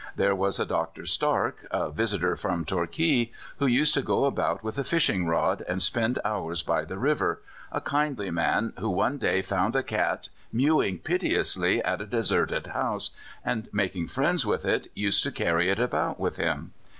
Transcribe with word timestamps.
There 0.15 0.33
was 0.35 0.59
a 0.59 0.65
Dr. 0.65 1.03
Starke, 1.05 1.67
a 1.69 1.91
visitor 1.91 2.35
from 2.35 2.65
Torquay, 2.65 3.31
who 3.59 3.67
used 3.67 3.93
to 3.93 4.01
go 4.01 4.25
about 4.25 4.63
with 4.63 4.79
a 4.79 4.83
fishing 4.83 5.27
rod, 5.27 5.63
and 5.67 5.79
spend 5.79 6.17
hours 6.25 6.63
by 6.63 6.85
the 6.85 6.97
river 6.97 7.43
a 7.71 7.81
kindly 7.81 8.31
man, 8.31 8.73
who 8.79 8.89
one 8.89 9.19
day 9.19 9.43
found 9.43 9.75
a 9.75 9.83
cat 9.83 10.29
mewing 10.51 10.97
piteously 10.97 11.83
at 11.83 12.01
a 12.01 12.07
deserted 12.07 12.65
house, 12.65 13.11
and, 13.45 13.69
making 13.71 14.07
friends 14.07 14.43
with 14.43 14.65
it, 14.65 14.87
used 14.95 15.21
to 15.21 15.31
carry 15.31 15.69
it 15.69 15.77
about 15.79 16.19
with 16.19 16.37
him. 16.37 16.73